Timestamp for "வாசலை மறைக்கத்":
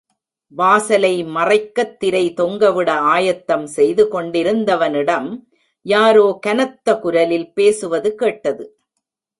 0.53-1.99